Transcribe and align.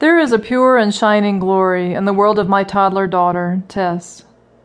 There 0.00 0.18
is 0.18 0.32
a 0.32 0.38
pure 0.38 0.78
and 0.78 0.94
shining 0.94 1.38
glory 1.38 1.92
in 1.92 2.06
the 2.06 2.14
world 2.14 2.38
of 2.38 2.48
my 2.48 2.64
toddler 2.64 3.06
daughter, 3.06 3.62
Tess. 3.68 4.24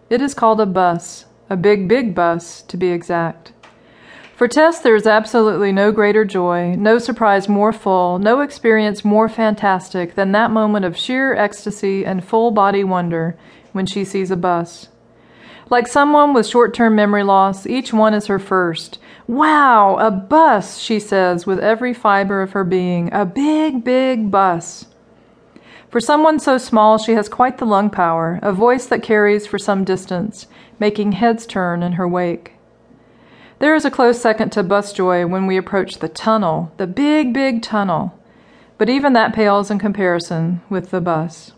It 0.09 0.22
is 0.22 0.33
called 0.33 0.61
a 0.61 0.66
bus, 0.66 1.25
a 1.50 1.58
big, 1.58 1.90
big 1.90 2.16
bus, 2.16 2.61
to 2.61 2.77
be 2.77 2.88
exact. 2.88 3.51
For 4.37 4.48
Tess, 4.48 4.79
there 4.79 4.95
is 4.95 5.06
absolutely 5.06 5.74
no 5.74 5.92
greater 5.92 6.24
joy, 6.24 6.75
no 6.77 7.00
surprise 7.00 7.50
more 7.50 7.74
full, 7.74 8.18
no 8.18 8.39
experience 8.39 9.04
more 9.04 9.27
fantastic 9.27 10.16
than 10.16 10.32
that 10.32 10.52
moment 10.52 10.86
of 10.86 10.96
sheer 10.96 11.36
ecstasy 11.36 12.06
and 12.06 12.24
full 12.24 12.52
body 12.52 12.86
wonder 12.86 13.38
when 13.74 13.86
she 13.86 14.06
sees 14.06 14.32
a 14.32 14.38
bus. 14.38 14.88
Like 15.70 15.90
someone 15.90 16.34
with 16.34 16.48
short 16.48 16.74
term 16.74 16.96
memory 16.96 17.24
loss, 17.24 17.68
each 17.68 17.92
one 17.92 18.14
is 18.14 18.28
her 18.28 18.40
first. 18.40 19.00
Wow, 19.28 19.98
a 19.98 20.12
bus, 20.12 20.78
she 20.78 20.98
says 20.98 21.46
with 21.46 21.60
every 21.60 21.94
fiber 21.94 22.42
of 22.42 22.54
her 22.54 22.64
being. 22.64 23.12
A 23.12 23.26
big, 23.26 23.84
big 23.84 24.32
bus. 24.32 24.86
For 25.90 26.00
someone 26.00 26.39
so 26.39 26.57
small, 26.57 26.98
she 26.98 27.14
has 27.14 27.30
quite 27.30 27.57
the 27.57 27.66
lung 27.66 27.89
power, 27.89 28.39
a 28.42 28.52
voice 28.52 28.86
that 28.88 29.04
carries 29.04 29.48
for 29.48 29.57
some 29.57 29.84
distance, 29.84 30.48
making 30.80 31.14
heads 31.14 31.46
turn 31.46 31.84
in 31.84 31.93
her 31.93 32.07
wake. 32.07 32.53
There 33.59 33.76
is 33.76 33.85
a 33.85 33.91
close 33.91 34.20
second 34.20 34.52
to 34.52 34.63
bus 34.63 34.91
joy 34.91 35.26
when 35.26 35.48
we 35.48 35.57
approach 35.57 35.99
the 35.99 36.09
tunnel, 36.09 36.73
the 36.77 36.88
big, 36.88 37.34
big 37.34 37.62
tunnel. 37.62 38.17
But 38.77 38.90
even 38.90 39.13
that 39.13 39.34
pales 39.34 39.71
in 39.71 39.79
comparison 39.79 40.62
with 40.70 40.91
the 40.91 40.99
bus. 40.99 41.53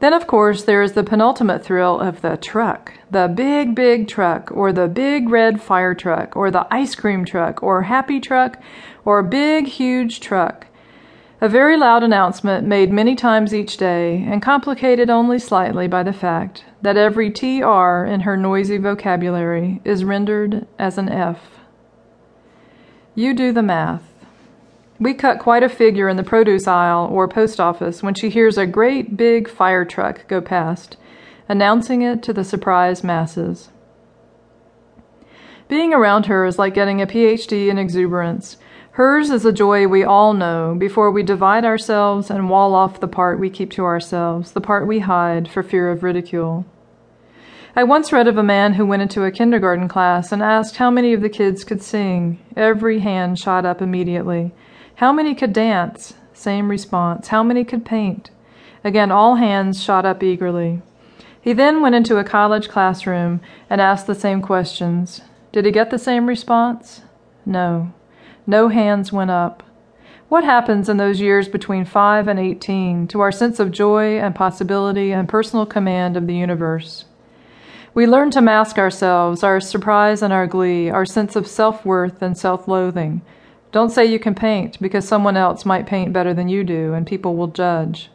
Then, 0.00 0.12
of 0.12 0.26
course, 0.26 0.64
there 0.64 0.82
is 0.82 0.92
the 0.92 1.04
penultimate 1.04 1.64
thrill 1.64 2.00
of 2.00 2.22
the 2.22 2.36
truck 2.36 2.92
the 3.10 3.28
big, 3.28 3.74
big 3.74 4.08
truck, 4.08 4.50
or 4.50 4.72
the 4.72 4.88
big 4.88 5.28
red 5.28 5.62
fire 5.62 5.94
truck, 5.94 6.34
or 6.34 6.50
the 6.50 6.66
ice 6.70 6.94
cream 6.94 7.24
truck, 7.24 7.62
or 7.62 7.82
happy 7.82 8.18
truck, 8.18 8.58
or 9.04 9.22
big, 9.22 9.66
huge 9.66 10.18
truck. 10.20 10.66
A 11.42 11.48
very 11.48 11.76
loud 11.76 12.04
announcement 12.04 12.68
made 12.68 12.92
many 12.92 13.16
times 13.16 13.52
each 13.52 13.76
day, 13.76 14.24
and 14.28 14.40
complicated 14.40 15.10
only 15.10 15.40
slightly 15.40 15.88
by 15.88 16.04
the 16.04 16.12
fact 16.12 16.64
that 16.82 16.96
every 16.96 17.32
TR 17.32 18.04
in 18.04 18.20
her 18.20 18.36
noisy 18.36 18.78
vocabulary 18.78 19.80
is 19.84 20.04
rendered 20.04 20.68
as 20.78 20.98
an 20.98 21.08
F. 21.08 21.58
You 23.16 23.34
do 23.34 23.50
the 23.50 23.60
math. 23.60 24.04
We 25.00 25.14
cut 25.14 25.40
quite 25.40 25.64
a 25.64 25.68
figure 25.68 26.08
in 26.08 26.16
the 26.16 26.22
produce 26.22 26.68
aisle 26.68 27.08
or 27.10 27.26
post 27.26 27.58
office 27.58 28.04
when 28.04 28.14
she 28.14 28.30
hears 28.30 28.56
a 28.56 28.64
great 28.64 29.16
big 29.16 29.50
fire 29.50 29.84
truck 29.84 30.28
go 30.28 30.40
past, 30.40 30.96
announcing 31.48 32.02
it 32.02 32.22
to 32.22 32.32
the 32.32 32.44
surprised 32.44 33.02
masses. 33.02 33.70
Being 35.66 35.92
around 35.92 36.26
her 36.26 36.46
is 36.46 36.60
like 36.60 36.74
getting 36.74 37.02
a 37.02 37.06
PhD 37.08 37.66
in 37.66 37.78
exuberance. 37.78 38.58
Hers 38.96 39.30
is 39.30 39.46
a 39.46 39.52
joy 39.52 39.86
we 39.86 40.04
all 40.04 40.34
know 40.34 40.74
before 40.78 41.10
we 41.10 41.22
divide 41.22 41.64
ourselves 41.64 42.28
and 42.30 42.50
wall 42.50 42.74
off 42.74 43.00
the 43.00 43.08
part 43.08 43.40
we 43.40 43.48
keep 43.48 43.70
to 43.70 43.86
ourselves, 43.86 44.52
the 44.52 44.60
part 44.60 44.86
we 44.86 44.98
hide 44.98 45.48
for 45.48 45.62
fear 45.62 45.88
of 45.88 46.02
ridicule. 46.02 46.66
I 47.74 47.84
once 47.84 48.12
read 48.12 48.28
of 48.28 48.36
a 48.36 48.42
man 48.42 48.74
who 48.74 48.84
went 48.84 49.00
into 49.00 49.24
a 49.24 49.30
kindergarten 49.30 49.88
class 49.88 50.30
and 50.30 50.42
asked 50.42 50.76
how 50.76 50.90
many 50.90 51.14
of 51.14 51.22
the 51.22 51.30
kids 51.30 51.64
could 51.64 51.82
sing. 51.82 52.38
Every 52.54 52.98
hand 52.98 53.38
shot 53.38 53.64
up 53.64 53.80
immediately. 53.80 54.52
How 54.96 55.10
many 55.10 55.34
could 55.34 55.54
dance? 55.54 56.12
Same 56.34 56.68
response. 56.68 57.28
How 57.28 57.42
many 57.42 57.64
could 57.64 57.86
paint? 57.86 58.28
Again, 58.84 59.10
all 59.10 59.36
hands 59.36 59.82
shot 59.82 60.04
up 60.04 60.22
eagerly. 60.22 60.82
He 61.40 61.54
then 61.54 61.80
went 61.80 61.94
into 61.94 62.18
a 62.18 62.24
college 62.24 62.68
classroom 62.68 63.40
and 63.70 63.80
asked 63.80 64.06
the 64.06 64.14
same 64.14 64.42
questions. 64.42 65.22
Did 65.50 65.64
he 65.64 65.70
get 65.70 65.88
the 65.88 65.98
same 65.98 66.26
response? 66.26 67.00
No. 67.46 67.94
No 68.46 68.68
hands 68.68 69.12
went 69.12 69.30
up. 69.30 69.62
What 70.28 70.44
happens 70.44 70.88
in 70.88 70.96
those 70.96 71.20
years 71.20 71.48
between 71.48 71.84
5 71.84 72.28
and 72.28 72.38
18 72.38 73.06
to 73.08 73.20
our 73.20 73.32
sense 73.32 73.60
of 73.60 73.70
joy 73.70 74.18
and 74.18 74.34
possibility 74.34 75.12
and 75.12 75.28
personal 75.28 75.66
command 75.66 76.16
of 76.16 76.26
the 76.26 76.34
universe? 76.34 77.04
We 77.94 78.06
learn 78.06 78.30
to 78.30 78.40
mask 78.40 78.78
ourselves, 78.78 79.42
our 79.42 79.60
surprise 79.60 80.22
and 80.22 80.32
our 80.32 80.46
glee, 80.46 80.88
our 80.88 81.04
sense 81.04 81.36
of 81.36 81.46
self 81.46 81.84
worth 81.84 82.22
and 82.22 82.36
self 82.36 82.66
loathing, 82.66 83.22
don't 83.72 83.88
say 83.88 84.04
you 84.04 84.18
can 84.18 84.34
paint 84.34 84.78
because 84.80 85.08
someone 85.08 85.36
else 85.36 85.64
might 85.64 85.86
paint 85.86 86.12
better 86.12 86.34
than 86.34 86.48
you 86.48 86.62
do 86.62 86.92
and 86.92 87.06
people 87.06 87.36
will 87.36 87.46
judge. 87.46 88.10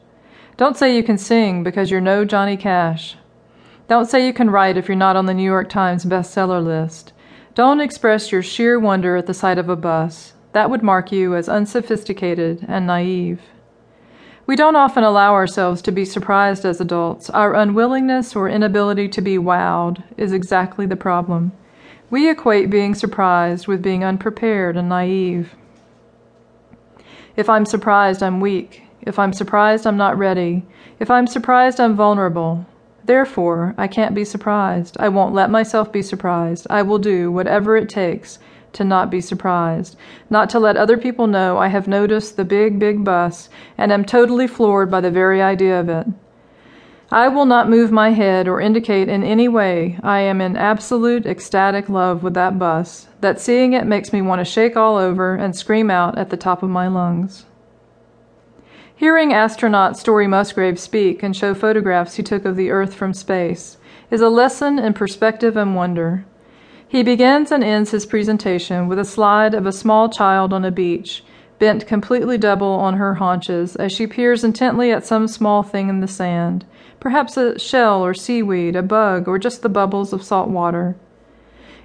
Don't 0.55 0.77
say 0.77 0.95
you 0.95 1.03
can 1.03 1.17
sing 1.17 1.63
because 1.63 1.89
you're 1.89 1.99
no 1.99 2.25
Johnny 2.25 2.55
Cash. 2.55 3.17
Don't 3.87 4.05
say 4.05 4.25
you 4.25 4.33
can 4.33 4.51
write 4.51 4.77
if 4.77 4.87
you're 4.87 4.95
not 4.95 5.15
on 5.15 5.25
the 5.25 5.33
New 5.33 5.43
York 5.43 5.67
Times 5.67 6.05
bestseller 6.05 6.63
list. 6.63 7.11
Don't 7.57 7.81
express 7.81 8.31
your 8.31 8.43
sheer 8.43 8.79
wonder 8.79 9.15
at 9.15 9.25
the 9.25 9.33
sight 9.33 9.57
of 9.57 9.67
a 9.67 9.75
bus. 9.75 10.33
That 10.53 10.69
would 10.69 10.83
mark 10.83 11.11
you 11.11 11.35
as 11.35 11.49
unsophisticated 11.49 12.63
and 12.67 12.85
naive. 12.85 13.41
We 14.45 14.55
don't 14.55 14.75
often 14.75 15.03
allow 15.03 15.33
ourselves 15.33 15.81
to 15.81 15.91
be 15.91 16.05
surprised 16.05 16.65
as 16.65 16.79
adults. 16.79 17.31
Our 17.31 17.55
unwillingness 17.55 18.35
or 18.35 18.47
inability 18.47 19.09
to 19.09 19.21
be 19.21 19.39
wowed 19.39 20.03
is 20.17 20.33
exactly 20.33 20.85
the 20.85 20.95
problem. 20.95 21.51
We 22.11 22.29
equate 22.29 22.69
being 22.69 22.93
surprised 22.93 23.67
with 23.67 23.81
being 23.81 24.03
unprepared 24.03 24.77
and 24.77 24.89
naive. 24.89 25.55
If 27.35 27.49
I'm 27.49 27.65
surprised, 27.65 28.21
I'm 28.21 28.39
weak. 28.39 28.83
If 29.01 29.17
I'm 29.17 29.33
surprised, 29.33 29.87
I'm 29.87 29.97
not 29.97 30.15
ready. 30.15 30.63
If 30.99 31.09
I'm 31.09 31.25
surprised, 31.25 31.79
I'm 31.79 31.95
vulnerable. 31.95 32.67
Therefore, 33.07 33.73
I 33.77 33.87
can't 33.87 34.13
be 34.13 34.25
surprised. 34.25 34.97
I 34.99 35.07
won't 35.07 35.33
let 35.33 35.49
myself 35.49 35.91
be 35.93 36.01
surprised. 36.01 36.67
I 36.69 36.81
will 36.81 36.99
do 36.99 37.31
whatever 37.31 37.77
it 37.77 37.87
takes 37.87 38.37
to 38.73 38.83
not 38.83 39.09
be 39.09 39.21
surprised, 39.21 39.95
not 40.29 40.49
to 40.49 40.59
let 40.59 40.75
other 40.75 40.97
people 40.97 41.25
know 41.25 41.57
I 41.57 41.69
have 41.69 41.87
noticed 41.87 42.35
the 42.35 42.43
big, 42.43 42.79
big 42.79 43.05
bus 43.05 43.49
and 43.77 43.93
am 43.93 44.03
totally 44.03 44.45
floored 44.45 44.91
by 44.91 44.99
the 44.99 45.09
very 45.09 45.41
idea 45.41 45.79
of 45.79 45.87
it. 45.87 46.05
I 47.09 47.29
will 47.29 47.45
not 47.45 47.69
move 47.69 47.93
my 47.93 48.09
head 48.09 48.45
or 48.49 48.59
indicate 48.59 49.07
in 49.07 49.23
any 49.23 49.47
way 49.47 49.97
I 50.03 50.19
am 50.19 50.41
in 50.41 50.57
absolute 50.57 51.25
ecstatic 51.25 51.87
love 51.87 52.23
with 52.23 52.33
that 52.33 52.59
bus, 52.59 53.07
that 53.21 53.39
seeing 53.39 53.71
it 53.71 53.87
makes 53.87 54.11
me 54.11 54.21
want 54.21 54.39
to 54.39 54.45
shake 54.45 54.75
all 54.75 54.97
over 54.97 55.33
and 55.33 55.55
scream 55.55 55.89
out 55.89 56.17
at 56.17 56.29
the 56.29 56.35
top 56.35 56.61
of 56.61 56.69
my 56.69 56.89
lungs. 56.89 57.45
Hearing 58.97 59.31
astronaut 59.31 59.95
Story 59.95 60.27
Musgrave 60.27 60.79
speak 60.79 61.23
and 61.23 61.35
show 61.35 61.53
photographs 61.53 62.15
he 62.15 62.23
took 62.23 62.45
of 62.45 62.55
the 62.55 62.71
Earth 62.71 62.93
from 62.93 63.13
space 63.13 63.77
is 64.11 64.21
a 64.21 64.27
lesson 64.27 64.79
in 64.79 64.93
perspective 64.93 65.55
and 65.55 65.75
wonder. 65.75 66.25
He 66.87 67.03
begins 67.03 67.51
and 67.51 67.63
ends 67.63 67.91
his 67.91 68.05
presentation 68.05 68.87
with 68.87 68.97
a 68.97 69.05
slide 69.05 69.53
of 69.53 69.65
a 69.65 69.71
small 69.71 70.09
child 70.09 70.51
on 70.51 70.65
a 70.65 70.71
beach, 70.71 71.23
bent 71.59 71.87
completely 71.87 72.37
double 72.37 72.71
on 72.71 72.95
her 72.95 73.15
haunches 73.15 73.75
as 73.75 73.91
she 73.91 74.07
peers 74.07 74.43
intently 74.43 74.91
at 74.91 75.05
some 75.05 75.27
small 75.27 75.63
thing 75.63 75.89
in 75.89 75.99
the 75.99 76.07
sand 76.07 76.65
perhaps 76.99 77.37
a 77.37 77.57
shell 77.59 78.03
or 78.03 78.13
seaweed, 78.13 78.75
a 78.75 78.81
bug, 78.81 79.27
or 79.27 79.37
just 79.37 79.61
the 79.61 79.69
bubbles 79.69 80.13
of 80.13 80.23
salt 80.23 80.49
water. 80.49 80.95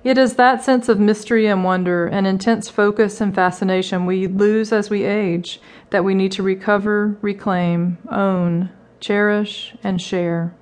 It 0.04 0.18
is 0.18 0.34
that 0.34 0.64
sense 0.64 0.88
of 0.88 0.98
mystery 0.98 1.46
and 1.46 1.62
wonder 1.62 2.06
and 2.06 2.26
intense 2.26 2.68
focus 2.68 3.20
and 3.20 3.32
fascination 3.32 4.04
we 4.04 4.26
lose 4.26 4.72
as 4.72 4.90
we 4.90 5.04
age 5.04 5.60
that 5.90 6.04
we 6.04 6.14
need 6.14 6.32
to 6.32 6.42
recover, 6.42 7.16
reclaim, 7.20 7.98
own, 8.10 8.70
cherish, 8.98 9.76
and 9.84 10.02
share. 10.02 10.54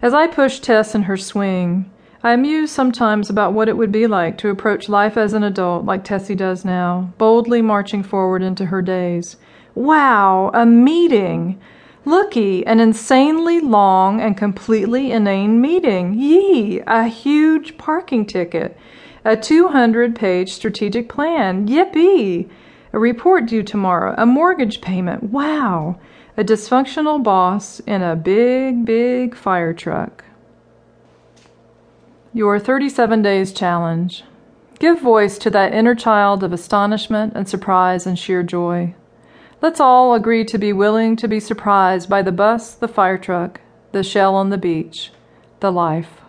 As 0.00 0.14
I 0.14 0.26
push 0.26 0.58
Tess 0.58 0.94
in 0.94 1.02
her 1.02 1.18
swing, 1.18 1.90
I 2.22 2.34
muse 2.36 2.70
sometimes 2.70 3.28
about 3.28 3.52
what 3.52 3.68
it 3.68 3.76
would 3.76 3.92
be 3.92 4.06
like 4.06 4.38
to 4.38 4.48
approach 4.48 4.88
life 4.88 5.18
as 5.18 5.34
an 5.34 5.44
adult 5.44 5.84
like 5.84 6.02
Tessie 6.02 6.34
does 6.34 6.64
now, 6.64 7.12
boldly 7.18 7.60
marching 7.60 8.02
forward 8.02 8.42
into 8.42 8.66
her 8.66 8.80
days. 8.80 9.36
Wow, 9.74 10.50
a 10.54 10.64
meeting! 10.64 11.60
Looky, 12.08 12.66
an 12.66 12.80
insanely 12.80 13.60
long 13.60 14.18
and 14.18 14.34
completely 14.34 15.12
inane 15.12 15.60
meeting. 15.60 16.14
Yee, 16.14 16.80
a 16.86 17.06
huge 17.06 17.76
parking 17.76 18.24
ticket. 18.24 18.78
A 19.26 19.36
200 19.36 20.16
page 20.16 20.54
strategic 20.54 21.10
plan. 21.10 21.68
Yippee! 21.68 22.48
A 22.94 22.98
report 22.98 23.44
due 23.44 23.62
tomorrow. 23.62 24.14
A 24.16 24.24
mortgage 24.24 24.80
payment. 24.80 25.24
Wow! 25.24 26.00
A 26.38 26.42
dysfunctional 26.42 27.22
boss 27.22 27.80
in 27.80 28.02
a 28.02 28.16
big, 28.16 28.86
big 28.86 29.34
fire 29.36 29.74
truck. 29.74 30.24
Your 32.32 32.58
37 32.58 33.20
Days 33.20 33.52
Challenge. 33.52 34.24
Give 34.78 34.98
voice 34.98 35.36
to 35.36 35.50
that 35.50 35.74
inner 35.74 35.94
child 35.94 36.42
of 36.42 36.54
astonishment 36.54 37.34
and 37.36 37.46
surprise 37.46 38.06
and 38.06 38.18
sheer 38.18 38.42
joy. 38.42 38.94
Let's 39.60 39.80
all 39.80 40.14
agree 40.14 40.44
to 40.44 40.56
be 40.56 40.72
willing 40.72 41.16
to 41.16 41.26
be 41.26 41.40
surprised 41.40 42.08
by 42.08 42.22
the 42.22 42.30
bus, 42.30 42.74
the 42.74 42.86
fire 42.86 43.18
truck, 43.18 43.60
the 43.90 44.04
shell 44.04 44.36
on 44.36 44.50
the 44.50 44.58
beach, 44.58 45.10
the 45.58 45.72
life. 45.72 46.20